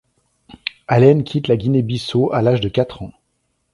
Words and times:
Allen 0.87 1.23
quitte 1.23 1.47
la 1.47 1.55
Guinée-Bissau 1.57 2.33
à 2.33 2.41
l’âge 2.41 2.59
de 2.59 2.69
quatre 2.69 3.03
ans. 3.03 3.13